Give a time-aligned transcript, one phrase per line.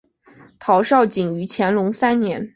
[0.57, 2.49] 陶绍景于乾隆三年。